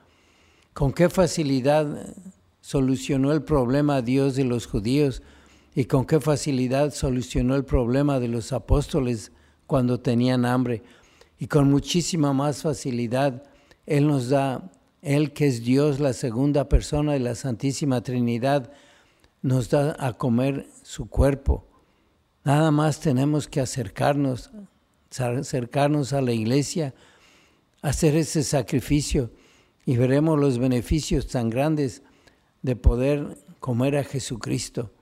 ¿Con 0.73 0.93
qué 0.93 1.09
facilidad 1.09 2.15
solucionó 2.61 3.33
el 3.33 3.43
problema 3.43 4.03
Dios 4.03 4.35
de 4.35 4.45
los 4.45 4.67
judíos 4.67 5.23
y 5.75 5.85
con 5.85 6.07
qué 6.07 6.21
facilidad 6.21 6.93
solucionó 6.93 7.55
el 7.55 7.65
problema 7.65 8.19
de 8.19 8.29
los 8.29 8.53
apóstoles 8.53 9.31
cuando 9.67 10.01
tenían 10.01 10.47
hambre? 10.47 10.83
Y 11.39 11.47
con 11.47 11.71
muchísima 11.71 12.33
más 12.33 12.63
facilidad 12.63 13.45
Él 13.87 14.07
nos 14.07 14.31
da 14.31 14.73
él 15.03 15.33
que 15.33 15.47
es 15.47 15.65
Dios, 15.65 16.01
la 16.01 16.13
segunda 16.13 16.69
persona 16.69 17.13
de 17.13 17.21
la 17.21 17.35
Santísima 17.35 18.03
Trinidad, 18.03 18.73
nos 19.43 19.71
da 19.71 19.97
a 19.99 20.15
comer 20.15 20.67
su 20.83 21.09
cuerpo. 21.09 21.67
Nada 22.45 22.71
más 22.71 23.01
tenemos 23.01 23.49
que 23.49 23.61
acercarnos, 23.61 24.51
acercarnos 25.19 26.13
a 26.13 26.21
la 26.21 26.33
iglesia, 26.33 26.95
hacer 27.83 28.17
ese 28.17 28.43
sacrificio 28.45 29.31
y 29.87 29.97
veremos 29.97 30.39
los 30.39 30.59
beneficios 30.59 31.27
tan 31.27 31.51
grandes 31.51 32.03
de 32.63 32.77
poder 32.77 33.39
comer 33.59 33.97
a 33.97 34.05
Jesucristo. 34.05 34.93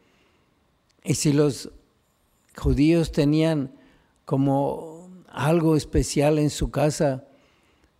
Y 1.04 1.14
si 1.14 1.32
los 1.32 1.70
judíos 2.56 3.12
tenían 3.12 3.72
como 4.24 5.08
algo 5.28 5.76
especial 5.76 6.38
en 6.38 6.50
su 6.50 6.70
casa, 6.70 7.27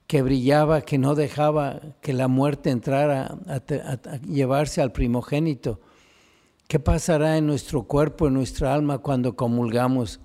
que 0.08 0.22
brillaba, 0.22 0.80
que 0.80 0.96
no 0.96 1.14
dejaba 1.14 1.80
que 2.00 2.14
la 2.14 2.28
muerte 2.28 2.70
entrara 2.70 3.38
a, 3.46 4.16
llevarse 4.26 4.80
al 4.80 4.90
primogénito. 4.90 5.80
¿Qué 6.66 6.80
pasará 6.80 7.36
en 7.36 7.46
nuestro 7.46 7.82
cuerpo, 7.82 8.26
en 8.26 8.34
nuestra 8.34 8.72
alma 8.72 8.98
cuando 8.98 9.36
comulgamos? 9.36 10.20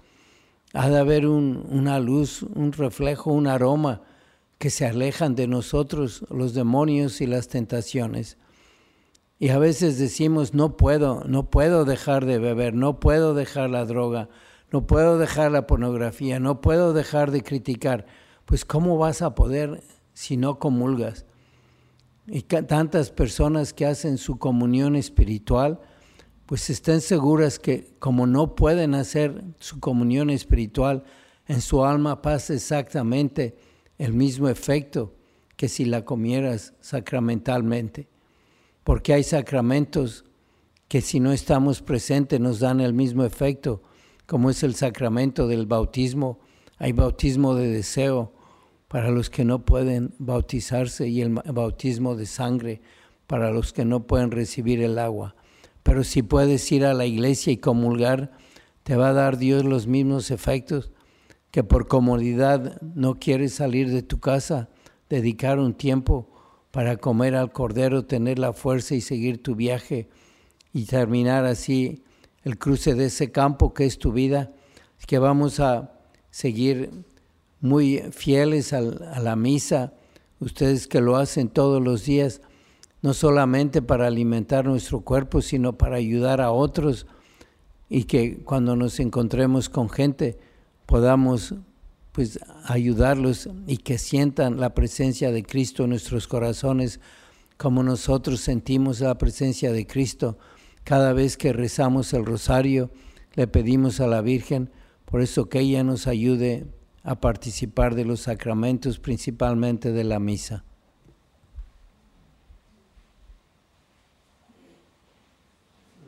Ha 0.74 0.90
de 0.90 0.98
haber 0.98 1.28
una 1.28 2.00
luz, 2.00 2.44
un 2.44 2.72
reflejo, 2.72 3.34
un 3.34 3.46
aroma 3.46 4.02
que 4.58 4.70
se 4.70 4.86
alejan 4.86 5.36
de 5.36 5.48
nosotros 5.48 6.25
los 6.30 6.54
demonios 6.54 7.20
y 7.20 7.28
las 7.28 7.50
tentaciones. 7.50 8.38
Y 9.38 9.50
a 9.50 9.60
veces 9.60 10.00
decimos, 10.00 10.54
no 10.54 10.78
puedo, 10.78 11.25
no 11.25 11.50
puedo 11.50 11.84
dejar 11.84 12.25
de 12.25 12.40
beber, 12.40 12.74
no 12.74 13.02
puedo 13.02 13.34
dejar 13.34 13.70
la 13.70 13.84
droga, 13.84 14.30
no 14.72 14.88
puedo 14.88 15.18
dejar 15.18 15.52
la 15.52 15.68
pornografía, 15.68 16.40
no 16.40 16.62
puedo 16.62 16.94
dejar 16.94 17.32
de 17.32 17.44
criticar. 17.44 18.06
Pues 18.45 18.65
¿cómo 18.65 18.97
vas 18.97 19.21
a 19.21 19.35
poder 19.35 19.83
si 20.13 20.38
no 20.38 20.59
comulgas? 20.59 21.25
Y 22.27 22.41
tantas 22.43 23.12
personas 23.12 23.73
que 23.73 23.85
hacen 23.85 24.17
su 24.17 24.38
comunión 24.38 24.95
espiritual, 24.95 25.81
pues 26.45 26.69
estén 26.69 27.01
seguras 27.01 27.59
que 27.59 27.95
como 28.00 28.27
no 28.27 28.55
pueden 28.55 28.95
hacer 28.95 29.43
su 29.59 29.79
comunión 29.79 30.29
espiritual, 30.29 31.03
en 31.47 31.62
su 31.62 31.83
alma 31.83 32.21
pasa 32.21 32.53
exactamente 32.53 33.57
el 33.97 34.13
mismo 34.13 34.47
efecto 34.50 35.15
que 35.55 35.67
si 35.67 35.85
la 35.85 36.05
comieras 36.05 36.73
sacramentalmente. 36.79 38.07
Porque 38.83 39.13
hay 39.13 39.23
sacramentos 39.23 40.25
que 40.88 41.01
si 41.01 41.19
no 41.19 41.31
estamos 41.31 41.81
presentes 41.81 42.39
nos 42.39 42.59
dan 42.59 42.79
el 42.81 42.93
mismo 42.93 43.23
efecto, 43.23 43.81
como 44.25 44.50
es 44.50 44.63
el 44.63 44.75
sacramento 44.75 45.47
del 45.47 45.65
bautismo. 45.65 46.39
Hay 46.84 46.92
bautismo 46.92 47.56
de 47.56 47.70
deseo 47.70 48.34
para 48.90 49.10
los 49.10 49.30
que 49.30 49.46
no 49.46 49.63
pueden 49.63 50.13
bautizarse 50.18 51.08
y 51.08 51.22
el 51.22 51.30
bautismo 51.30 52.18
de 52.18 52.25
sangre 52.25 52.82
para 53.25 53.52
los 53.52 53.72
que 53.72 53.86
no 53.86 54.06
pueden 54.06 54.32
recibir 54.32 54.82
el 54.82 55.00
agua. 55.00 55.34
Pero 55.82 56.04
si 56.04 56.24
puedes 56.24 56.70
ir 56.74 56.84
a 56.84 56.94
la 56.94 57.06
iglesia 57.06 57.54
y 57.54 57.58
comulgar, 57.58 58.32
te 58.84 58.98
va 58.98 59.08
a 59.08 59.13
dar 59.13 59.38
Dios 59.38 59.63
los 59.63 59.88
mismos 59.88 60.30
efectos 60.30 60.92
que 61.52 61.63
por 61.63 61.88
comodidad 61.88 62.82
no 62.82 63.18
quieres 63.18 63.54
salir 63.54 63.90
de 63.90 64.04
tu 64.04 64.20
casa, 64.20 64.68
dedicar 65.08 65.60
un 65.60 65.75
tiempo 65.75 66.34
para 66.72 66.98
comer 66.98 67.34
al 67.36 67.54
cordero, 67.54 68.04
tener 68.08 68.40
la 68.40 68.52
fuerza 68.52 68.94
y 68.94 69.00
seguir 69.00 69.42
tu 69.42 69.56
viaje 69.56 70.10
y 70.74 70.84
terminar 70.84 71.46
así 71.46 72.04
el 72.44 72.58
cruce 72.58 72.94
de 72.94 73.06
ese 73.06 73.32
campo 73.32 73.74
que 73.74 73.86
es 73.86 74.00
tu 74.00 74.12
vida, 74.12 74.52
que 75.08 75.18
vamos 75.18 75.62
a 75.62 75.92
seguir 76.34 76.90
muy 77.62 78.00
fieles 78.10 78.74
a 78.74 78.82
la 78.82 79.36
misa, 79.36 79.94
ustedes 80.40 80.88
que 80.88 81.00
lo 81.00 81.16
hacen 81.16 81.48
todos 81.48 81.80
los 81.80 82.06
días, 82.06 82.42
no 83.04 83.13
solamente 83.13 83.84
para 83.84 84.08
alimentar 84.08 84.66
nuestro 84.66 85.02
cuerpo, 85.02 85.44
sino 85.44 85.78
para 85.78 85.98
ayudar 85.98 86.42
a 86.42 86.52
otros 86.52 87.06
y 87.88 88.06
que 88.06 88.40
cuando 88.40 88.75
nos 88.75 89.00
encontremos 89.00 89.70
con 89.70 89.92
gente 89.92 90.40
podamos 90.88 91.54
pues 92.13 92.40
ayudarlos 92.66 93.48
y 93.68 93.78
que 93.78 94.00
sientan 94.00 94.60
la 94.60 94.74
presencia 94.74 95.32
de 95.32 95.44
Cristo 95.44 95.84
en 95.84 95.92
nuestros 95.92 96.28
corazones 96.28 97.00
como 97.58 97.84
nosotros 97.84 98.40
sentimos 98.40 99.02
la 99.02 99.20
presencia 99.20 99.72
de 99.72 99.86
Cristo. 99.86 100.40
Cada 100.84 101.13
vez 101.13 101.38
que 101.38 101.54
rezamos 101.54 102.12
el 102.13 102.25
rosario, 102.25 102.90
le 103.36 103.46
pedimos 103.46 104.00
a 104.00 104.08
la 104.08 104.22
Virgen, 104.22 104.72
por 105.13 105.22
eso 105.22 105.48
que 105.48 105.60
ella 105.60 105.84
nos 105.84 106.08
ayude 106.08 106.65
a 107.03 107.13
participar 107.13 107.93
de 107.93 108.03
los 108.03 108.22
sacramentos, 108.22 108.98
principalmente 108.98 109.91
de 109.91 110.03
la 110.03 110.17
misa. 110.17 110.65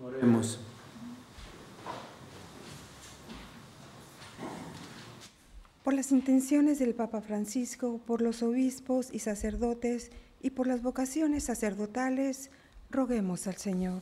Oremos. 0.04 0.60
Por 5.84 5.94
las 5.94 6.12
intenciones 6.12 6.80
del 6.80 6.96
Papa 6.96 7.22
Francisco, 7.22 8.02
por 8.08 8.24
los 8.24 8.42
obispos 8.42 9.14
y 9.14 9.20
sacerdotes 9.20 10.10
y 10.42 10.50
por 10.50 10.66
las 10.66 10.82
vocaciones 10.82 11.44
sacerdotales, 11.44 12.50
roguemos 12.90 13.46
al 13.46 13.58
Señor. 13.58 14.02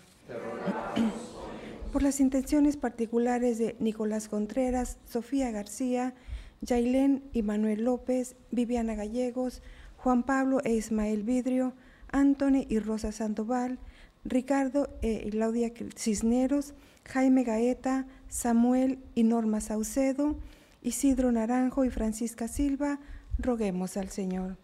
Por 1.94 2.02
las 2.02 2.20
intenciones 2.20 2.76
particulares 2.76 3.60
de 3.60 3.76
Nicolás 3.80 4.28
Contreras, 4.28 4.98
Sofía 5.06 5.52
García, 5.52 6.16
Yailén 6.62 7.22
y 7.34 7.44
Manuel 7.44 7.84
López, 7.84 8.36
Viviana 8.50 8.96
Gallegos, 8.96 9.62
Juan 9.98 10.24
Pablo 10.24 10.60
e 10.64 10.74
Ismael 10.74 11.22
Vidrio, 11.22 11.74
Anthony 12.12 12.66
y 12.68 12.80
Rosa 12.80 13.12
Sandoval, 13.12 13.78
Ricardo 14.26 14.90
e 15.04 15.30
Claudia 15.30 15.72
Cisneros, 15.96 16.74
Jaime 17.06 17.44
Gaeta, 17.44 18.08
Samuel 18.28 18.98
y 19.14 19.22
Norma 19.22 19.62
Saucedo, 19.62 20.40
Isidro 20.82 21.32
Naranjo 21.32 21.86
y 21.86 21.92
Francisca 21.92 22.48
Silva, 22.48 23.00
roguemos 23.38 23.98
al 23.98 24.10
Señor. 24.10 24.58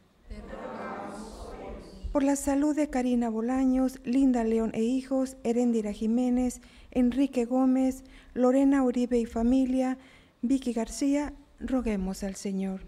Por 2.12 2.24
la 2.24 2.36
salud 2.36 2.76
de 2.76 2.90
Karina 2.90 3.30
Bolaños, 3.30 4.00
Linda 4.04 4.44
León 4.44 4.72
e 4.74 4.82
hijos, 4.82 5.38
Heréndira 5.44 5.94
Jiménez, 5.94 6.60
Enrique 6.92 7.46
Gómez, 7.46 8.04
Lorena 8.34 8.84
Uribe 8.84 9.20
y 9.20 9.26
familia, 9.26 9.98
Vicky 10.42 10.74
García, 10.74 11.34
roguemos 11.60 12.24
al 12.24 12.36
Señor. 12.36 12.82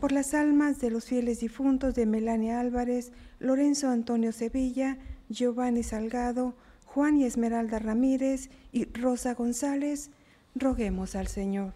Por 0.00 0.12
las 0.12 0.34
almas 0.34 0.80
de 0.80 0.90
los 0.90 1.06
fieles 1.06 1.40
difuntos 1.40 1.94
de 1.94 2.06
Melania 2.06 2.60
Álvarez, 2.60 3.12
Lorenzo 3.38 3.88
Antonio 3.88 4.32
Sevilla, 4.32 4.98
Giovanni 5.28 5.82
Salgado, 5.82 6.54
Juan 6.84 7.18
y 7.18 7.24
Esmeralda 7.24 7.78
Ramírez 7.78 8.50
y 8.72 8.84
Rosa 8.92 9.34
González, 9.34 10.10
roguemos 10.54 11.16
al 11.16 11.26
Señor. 11.26 11.72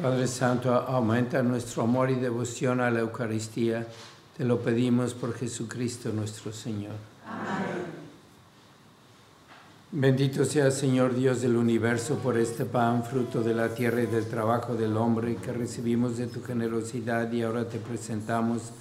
Padre 0.00 0.26
Santo, 0.26 0.72
aumenta 0.74 1.42
nuestro 1.42 1.82
amor 1.82 2.10
y 2.10 2.14
devoción 2.14 2.80
a 2.80 2.90
la 2.90 3.00
Eucaristía. 3.00 3.86
Te 4.36 4.44
lo 4.44 4.60
pedimos 4.60 5.14
por 5.14 5.34
Jesucristo 5.34 6.12
nuestro 6.12 6.52
Señor. 6.52 6.96
Amén. 7.24 7.81
Bendito 9.94 10.46
sea 10.46 10.70
Señor 10.70 11.14
Dios 11.14 11.42
del 11.42 11.54
universo 11.54 12.16
por 12.16 12.38
este 12.38 12.64
pan, 12.64 13.04
fruto 13.04 13.42
de 13.42 13.52
la 13.52 13.74
tierra 13.74 14.00
y 14.00 14.06
del 14.06 14.24
trabajo 14.24 14.74
del 14.74 14.96
hombre 14.96 15.36
que 15.36 15.52
recibimos 15.52 16.16
de 16.16 16.28
tu 16.28 16.42
generosidad 16.42 17.30
y 17.30 17.42
ahora 17.42 17.68
te 17.68 17.78
presentamos. 17.78 18.72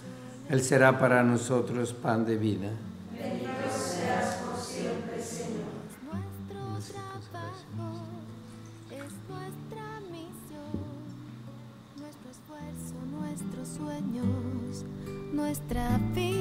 Él 0.50 0.62
será 0.62 0.98
para 0.98 1.22
nosotros 1.22 1.92
pan 1.92 2.26
de 2.26 2.38
vida. 2.38 2.70
Bendito 3.12 3.50
seas 3.78 4.36
por 4.36 4.58
siempre, 4.58 5.22
Señor. 5.22 5.68
Nuestro 6.02 6.80
trabajo 7.30 8.06
es 8.90 9.12
nuestra 9.28 10.00
misión, 10.10 10.80
nuestro 12.00 12.32
esfuerzo, 12.32 12.96
nuestros 13.12 13.68
sueños, 13.68 14.86
nuestra 15.34 16.00
vida. 16.16 16.41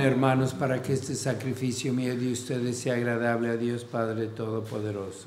Hermanos 0.00 0.54
para 0.54 0.82
que 0.82 0.94
este 0.94 1.14
sacrificio 1.14 1.92
mío 1.92 2.16
de 2.16 2.32
ustedes 2.32 2.78
sea 2.78 2.94
agradable 2.94 3.50
a 3.50 3.56
Dios 3.56 3.84
Padre 3.84 4.28
Todopoderoso. 4.28 5.26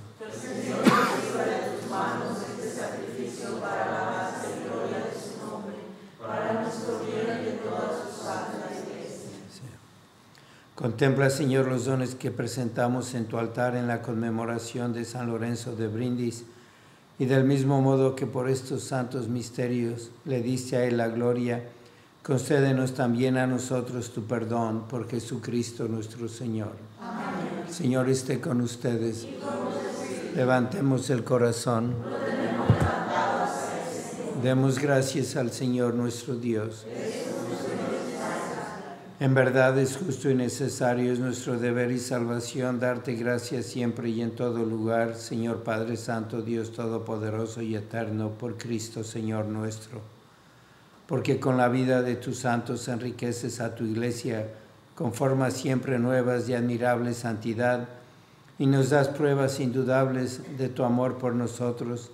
Contempla, 10.76 11.30
Señor, 11.30 11.68
los 11.68 11.86
dones 11.86 12.16
que 12.16 12.32
presentamos 12.32 13.14
en 13.14 13.26
tu 13.26 13.38
altar 13.38 13.76
en 13.76 13.88
la 13.88 14.02
conmemoración 14.02 14.92
de 14.92 15.06
San 15.06 15.28
Lorenzo 15.28 15.76
de 15.76 15.88
Brindis 15.88 16.46
y 17.20 17.26
del 17.26 17.44
mismo 17.44 17.80
modo 17.82 18.16
que 18.16 18.26
por 18.26 18.50
estos 18.50 18.84
santos 18.84 19.28
misterios 19.28 20.10
le 20.26 20.42
diste 20.42 20.76
a 20.76 20.84
él 20.86 20.98
la 20.98 21.10
gloria, 21.10 21.64
concédenos 22.24 22.94
también 22.94 23.38
a 23.38 23.46
nosotros 23.46 24.12
tu 24.12 24.24
perdón 24.24 24.88
por 24.88 25.10
Jesucristo 25.10 25.88
nuestro 25.90 26.30
Señor. 26.30 26.72
Amén. 27.02 27.66
Señor 27.70 28.10
esté 28.10 28.40
con 28.40 28.62
ustedes. 28.62 29.28
Levantemos 30.34 31.10
el 31.10 31.24
corazón. 31.24 31.94
Demos 34.42 34.80
gracias 34.80 35.36
al 35.36 35.52
Señor 35.52 35.94
nuestro 35.94 36.36
Dios. 36.36 36.86
En 39.20 39.34
verdad 39.34 39.78
es 39.78 39.96
justo 39.96 40.30
y 40.30 40.36
necesario, 40.36 41.14
es 41.14 41.20
nuestro 41.20 41.58
deber 41.58 41.92
y 41.92 42.00
salvación 42.00 42.80
darte 42.80 43.14
gracias 43.14 43.68
siempre 43.68 44.10
y 44.10 44.22
en 44.22 44.32
todo 44.32 44.66
lugar, 44.66 45.16
Señor 45.16 45.64
Padre 45.64 45.96
Santo, 45.96 46.42
Dios 46.42 46.74
Todopoderoso 46.74 47.62
y 47.62 47.76
Eterno, 47.76 48.32
por 48.32 48.58
Cristo, 48.58 49.04
Señor 49.04 49.46
nuestro. 49.46 50.13
Porque 51.08 51.40
con 51.40 51.58
la 51.58 51.68
vida 51.68 52.02
de 52.02 52.16
tus 52.16 52.40
santos 52.40 52.88
enriqueces 52.88 53.60
a 53.60 53.76
tu 53.76 53.84
iglesia 53.84 54.48
con 54.96 55.14
formas 55.14 55.54
siempre 55.54 55.98
nuevas 56.00 56.48
de 56.48 56.56
admirable 56.56 57.14
santidad 57.14 57.88
y 58.60 58.68
nos 58.68 58.92
das 58.92 59.08
pruebas 59.08 59.60
indudables 59.60 60.58
de 60.58 60.70
tu 60.70 60.84
amor 60.84 61.18
por 61.18 61.34
nosotros 61.34 62.12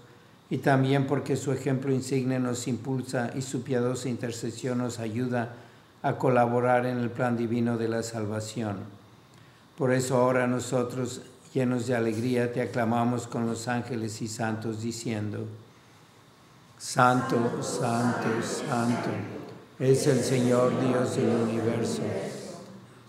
y 0.50 0.60
también 0.60 1.06
porque 1.06 1.36
su 1.36 1.52
ejemplo 1.52 1.94
insigne 1.94 2.40
nos 2.40 2.68
impulsa 2.68 3.32
y 3.36 3.42
su 3.42 3.64
piadosa 3.64 4.10
intercesión 4.10 4.80
nos 4.80 5.00
ayuda 5.00 5.54
a 6.02 6.16
colaborar 6.16 6.86
en 6.86 6.98
el 6.98 7.10
plan 7.10 7.36
divino 7.38 7.78
de 7.78 7.90
la 7.90 8.02
salvación. 8.02 8.78
Por 9.78 9.92
eso 9.92 10.18
ahora 10.18 10.48
nosotros, 10.48 11.22
llenos 11.54 11.88
de 11.88 11.96
alegría, 11.96 12.52
te 12.52 12.62
aclamamos 12.62 13.28
con 13.28 13.46
los 13.46 13.68
ángeles 13.68 14.22
y 14.22 14.28
santos, 14.28 14.82
diciendo, 14.82 15.46
Santo, 16.80 17.62
Santo, 17.62 18.42
Santo, 18.42 19.10
es 19.80 20.08
el 20.08 20.24
Señor 20.24 20.72
Dios 20.80 21.18
del 21.18 21.30
universo, 21.30 22.04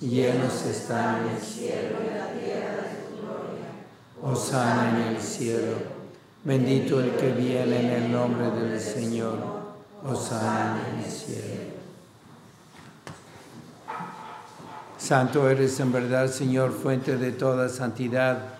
llenos 0.00 0.66
están 0.66 1.28
el 1.28 1.40
cielo 1.40 1.98
y 2.02 2.18
la 2.18 2.26
tierra 2.32 2.82
de 2.82 3.06
tu 3.06 3.22
gloria. 3.22 4.34
Osana 4.34 5.06
en 5.06 5.14
el 5.14 5.22
cielo. 5.22 5.74
Bendito 6.42 6.98
el 6.98 7.12
que 7.12 7.30
viene 7.30 7.80
en 7.80 8.02
el 8.02 8.12
nombre 8.12 8.50
del 8.50 8.80
Señor. 8.80 9.38
Osana 10.04 10.80
en 10.92 11.04
el 11.04 11.10
cielo. 11.10 11.70
Santo 14.98 15.48
eres 15.48 15.78
en 15.78 15.92
verdad, 15.92 16.28
Señor, 16.28 16.72
fuente 16.72 17.16
de 17.16 17.30
toda 17.30 17.68
santidad. 17.68 18.59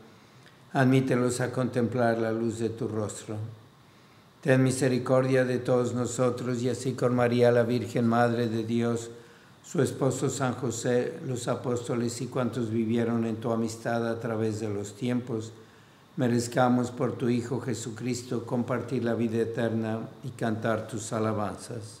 Admítelos 0.73 1.41
a 1.41 1.51
contemplar 1.51 2.17
la 2.17 2.31
luz 2.31 2.59
de 2.59 2.69
tu 2.69 2.87
rostro. 2.87 3.35
Ten 4.41 4.63
misericordia 4.63 5.43
de 5.43 5.59
todos 5.59 5.93
nosotros 5.93 6.63
y 6.63 6.69
así 6.69 6.93
con 6.93 7.13
María, 7.13 7.51
la 7.51 7.63
Virgen 7.63 8.07
Madre 8.07 8.47
de 8.47 8.63
Dios, 8.63 9.11
su 9.65 9.81
esposo 9.81 10.29
San 10.29 10.53
José, 10.53 11.19
los 11.27 11.49
apóstoles 11.49 12.21
y 12.21 12.27
cuantos 12.27 12.71
vivieron 12.71 13.25
en 13.25 13.35
tu 13.35 13.51
amistad 13.51 14.09
a 14.09 14.19
través 14.21 14.61
de 14.61 14.69
los 14.69 14.95
tiempos, 14.95 15.51
merezcamos 16.15 16.89
por 16.89 17.17
tu 17.17 17.27
Hijo 17.27 17.59
Jesucristo 17.59 18.45
compartir 18.45 19.03
la 19.03 19.13
vida 19.13 19.39
eterna 19.39 19.99
y 20.23 20.29
cantar 20.29 20.87
tus 20.87 21.11
alabanzas. 21.13 22.00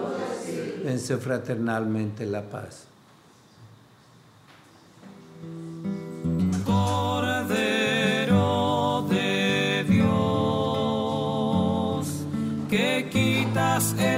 Vence 0.83 1.17
fraternalmente 1.17 2.25
la 2.25 2.41
paz. 2.41 2.87
Cordero 6.65 8.41
de 9.09 9.85
Dios, 9.87 10.07
que 12.69 13.09
quitas 13.11 13.95
el 13.99 14.10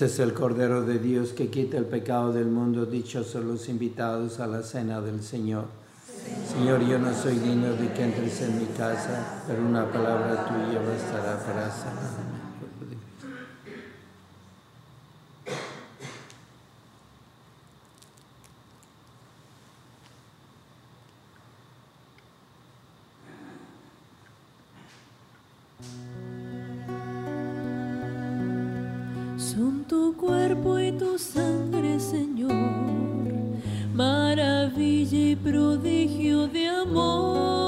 Este 0.00 0.14
es 0.14 0.18
el 0.20 0.32
Cordero 0.32 0.80
de 0.80 0.98
Dios 0.98 1.34
que 1.34 1.48
quita 1.48 1.76
el 1.76 1.84
pecado 1.84 2.32
del 2.32 2.46
mundo. 2.46 2.86
Dichosos 2.86 3.44
los 3.44 3.68
invitados 3.68 4.40
a 4.40 4.46
la 4.46 4.62
cena 4.62 4.98
del 5.02 5.22
Señor. 5.22 5.66
Señor, 6.50 6.80
yo 6.86 6.98
no 6.98 7.12
soy 7.12 7.34
digno 7.34 7.74
de 7.74 7.92
que 7.92 8.04
entres 8.04 8.40
en 8.40 8.60
mi 8.60 8.64
casa, 8.78 9.42
pero 9.46 9.60
una 9.60 9.92
palabra 9.92 10.46
tuya 10.46 10.80
bastará 10.80 11.38
para 11.44 11.70
sanarme. 11.70 12.29
Son 29.60 29.84
tu 29.84 30.16
cuerpo 30.16 30.78
y 30.78 30.90
tu 30.92 31.18
sangre, 31.18 32.00
Señor, 32.00 32.50
maravilla 33.92 35.18
y 35.18 35.36
prodigio 35.36 36.48
de 36.48 36.66
amor, 36.66 37.59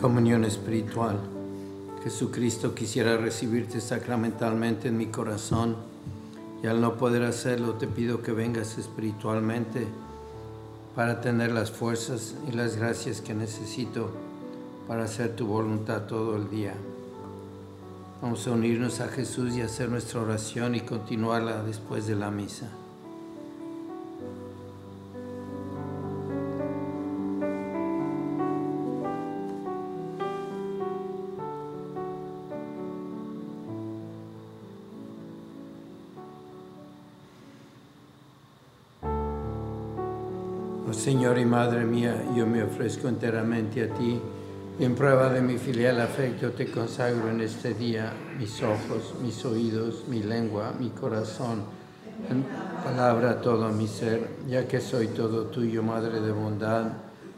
Comunión 0.00 0.44
espiritual. 0.44 1.18
Jesucristo 2.04 2.72
quisiera 2.72 3.16
recibirte 3.16 3.80
sacramentalmente 3.80 4.86
en 4.86 4.96
mi 4.96 5.06
corazón 5.06 5.74
y 6.62 6.68
al 6.68 6.80
no 6.80 6.96
poder 6.96 7.24
hacerlo 7.24 7.74
te 7.74 7.88
pido 7.88 8.22
que 8.22 8.30
vengas 8.30 8.78
espiritualmente 8.78 9.88
para 10.94 11.20
tener 11.20 11.50
las 11.50 11.72
fuerzas 11.72 12.36
y 12.48 12.52
las 12.52 12.76
gracias 12.76 13.20
que 13.20 13.34
necesito 13.34 14.12
para 14.86 15.02
hacer 15.02 15.34
tu 15.34 15.48
voluntad 15.48 16.02
todo 16.02 16.36
el 16.36 16.48
día. 16.48 16.74
Vamos 18.22 18.46
a 18.46 18.52
unirnos 18.52 19.00
a 19.00 19.08
Jesús 19.08 19.56
y 19.56 19.62
hacer 19.62 19.88
nuestra 19.88 20.20
oración 20.20 20.76
y 20.76 20.80
continuarla 20.82 21.64
después 21.64 22.06
de 22.06 22.14
la 22.14 22.30
misa. 22.30 22.68
Madre 41.44 41.84
mía, 41.84 42.14
yo 42.34 42.46
me 42.46 42.62
ofrezco 42.62 43.08
enteramente 43.08 43.82
a 43.82 43.94
ti 43.94 44.20
en 44.80 44.94
prueba 44.94 45.28
de 45.28 45.42
mi 45.42 45.58
filial 45.58 46.00
afecto 46.00 46.52
te 46.52 46.70
consagro 46.70 47.28
en 47.30 47.40
este 47.40 47.74
día 47.74 48.12
mis 48.38 48.62
ojos, 48.62 49.16
mis 49.20 49.44
oídos, 49.44 50.04
mi 50.06 50.22
lengua, 50.22 50.72
mi 50.78 50.90
corazón, 50.90 51.64
en 52.30 52.44
palabra 52.84 53.40
todo 53.40 53.70
mi 53.70 53.88
ser, 53.88 54.28
ya 54.48 54.68
que 54.68 54.80
soy 54.80 55.08
todo 55.08 55.46
tuyo, 55.46 55.82
Madre 55.82 56.20
de 56.20 56.30
bondad, 56.30 56.92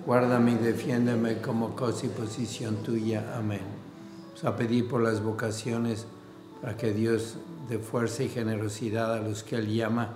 guárdame 0.05 0.53
y 0.53 0.57
defiéndeme 0.57 1.39
como 1.39 1.75
cosa 1.75 2.05
y 2.05 2.09
posición 2.11 2.77
tuya. 2.83 3.35
Amén. 3.35 3.63
Vamos 4.27 4.45
a 4.45 4.55
pedir 4.55 4.87
por 4.87 5.01
las 5.01 5.23
vocaciones 5.23 6.05
para 6.61 6.77
que 6.77 6.93
Dios 6.93 7.37
dé 7.71 7.79
fuerza 7.79 8.23
y 8.23 8.29
generosidad 8.29 9.15
a 9.15 9.21
los 9.21 9.43
que 9.45 9.57
Él 9.57 9.75
llama. 9.75 10.11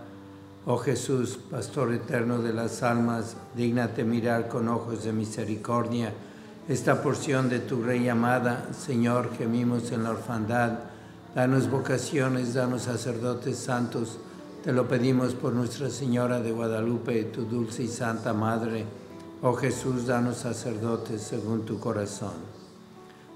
Oh 0.66 0.79
Jesús, 0.79 1.38
Pastor 1.50 1.92
eterno 1.92 2.40
de 2.40 2.55
las 2.55 2.83
almas, 2.83 3.37
dígnate 3.55 4.03
mirar 4.03 4.48
con 4.48 4.68
ojos 4.68 5.05
de 5.05 5.12
misericordia 5.12 6.11
esta 6.66 7.03
porción 7.03 7.50
de 7.50 7.59
tu 7.59 7.83
Rey 7.83 8.09
amada. 8.09 8.70
Señor, 8.72 9.37
gemimos 9.37 9.92
en 9.92 10.05
la 10.05 10.12
orfandad. 10.12 10.79
Danos 11.35 11.70
vocaciones, 11.70 12.55
danos 12.55 12.83
sacerdotes 12.83 13.59
santos. 13.59 14.16
Te 14.64 14.72
lo 14.72 14.88
pedimos 14.88 15.35
por 15.35 15.53
Nuestra 15.53 15.90
Señora 15.90 16.40
de 16.40 16.53
Guadalupe, 16.53 17.24
tu 17.24 17.44
dulce 17.44 17.83
y 17.83 17.88
santa 17.88 18.33
Madre. 18.33 18.87
Oh 19.42 19.53
Jesús, 19.53 20.07
danos 20.07 20.38
sacerdotes 20.38 21.20
según 21.20 21.66
tu 21.66 21.79
corazón. 21.79 22.33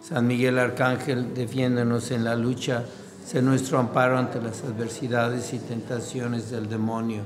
San 0.01 0.27
Miguel 0.27 0.59
Arcángel, 0.59 1.35
defiéndonos 1.35 2.11
en 2.11 2.25
la 2.25 2.35
lucha, 2.35 2.87
sé 3.29 3.43
nuestro 3.43 3.79
amparo 3.79 4.17
ante 4.17 4.41
las 4.41 4.65
adversidades 4.65 5.53
y 5.53 5.59
tentaciones 5.59 6.51
del 6.51 6.67
demonio. 6.67 7.25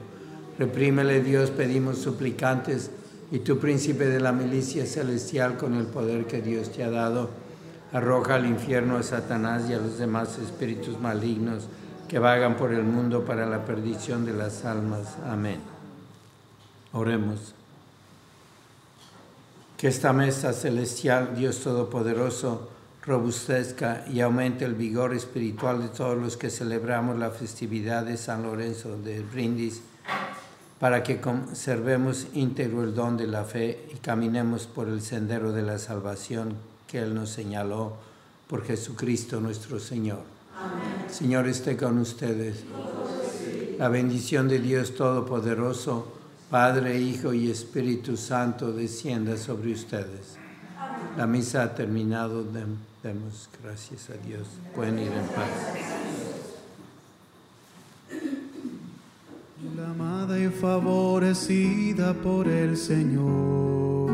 Reprímele 0.59 1.23
Dios, 1.23 1.51
pedimos 1.51 1.99
suplicantes, 1.99 2.91
y 3.31 3.39
tu 3.39 3.61
príncipe 3.61 4.07
de 4.07 4.19
la 4.19 4.33
milicia 4.33 4.85
celestial 4.85 5.57
con 5.57 5.75
el 5.75 5.87
poder 5.87 6.27
que 6.27 6.43
Dios 6.43 6.73
te 6.73 6.83
ha 6.83 6.91
dado, 6.91 7.31
arroja 7.93 8.35
al 8.35 8.47
infierno 8.47 8.97
a 8.97 9.05
Satanás 9.05 9.71
y 9.71 9.75
a 9.75 9.79
los 9.79 9.97
demás 9.97 10.39
espíritus 10.39 10.99
malignos 11.01 11.69
que 12.09 12.19
vagan 12.19 12.57
por 12.57 12.73
el 12.73 12.83
mundo 12.83 13.25
para 13.25 13.47
la 13.47 13.65
perdición 13.65 14.27
de 14.27 14.33
las 14.33 14.65
almas. 14.65 15.17
Amén. 15.25 15.61
Oremos. 16.93 17.55
Que 19.77 19.87
esta 19.87 20.13
mesa 20.13 20.53
celestial, 20.53 21.37
Dios 21.37 21.61
Todopoderoso, 21.61 22.69
robustezca 23.03 24.05
y 24.09 24.21
aumente 24.21 24.65
el 24.65 24.75
vigor 24.75 25.13
espiritual 25.13 25.83
de 25.83 25.89
todos 25.89 26.17
los 26.17 26.37
que 26.37 26.51
celebramos 26.51 27.19
la 27.19 27.31
festividad 27.31 28.05
de 28.05 28.17
San 28.17 28.45
Lorenzo 28.45 28.97
de 28.97 29.21
Brindis, 29.21 29.83
para 30.79 31.03
que 31.03 31.21
conservemos 31.21 32.29
íntegro 32.35 32.83
el 32.85 32.95
don 32.95 33.17
de 33.17 33.27
la 33.27 33.45
fe 33.45 33.87
y 33.93 33.97
caminemos 33.99 34.67
por 34.67 34.89
el 34.89 35.01
sendero 35.01 35.53
de 35.53 35.63
la 35.63 35.79
salvación 35.79 36.57
que 36.87 36.99
Él 36.99 37.15
nos 37.15 37.31
señaló 37.31 37.97
por 38.47 38.65
Jesucristo 38.65 39.41
nuestro 39.41 39.79
Señor. 39.81 40.23
Amén. 40.57 41.07
Señor 41.11 41.49
esté 41.49 41.77
con 41.77 41.99
ustedes. 41.99 42.65
La 43.79 43.89
bendición 43.89 44.49
de 44.49 44.59
Dios 44.59 44.95
Todopoderoso, 44.95 46.13
Padre, 46.51 47.01
Hijo 47.01 47.33
y 47.33 47.51
Espíritu 47.51 48.17
Santo, 48.17 48.73
descienda 48.73 49.37
sobre 49.37 49.73
ustedes. 49.73 50.37
La 51.17 51.27
misa 51.27 51.63
ha 51.63 51.75
terminado. 51.75 52.45
Demos 53.03 53.49
gracias 53.63 54.09
a 54.11 54.15
Dios. 54.27 54.47
Pueden 54.75 54.99
ir 54.99 55.13
en 55.13 55.27
paz. 55.29 55.51
La 59.77 59.91
amada 59.91 60.39
y 60.39 60.49
favorecida 60.49 62.15
por 62.15 62.49
el 62.49 62.77
Señor, 62.77 64.11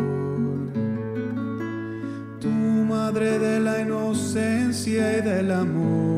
tu 2.40 2.48
madre 2.48 3.38
de 3.38 3.60
la 3.60 3.80
inocencia 3.80 5.18
y 5.18 5.22
del 5.22 5.50
amor, 5.52 6.17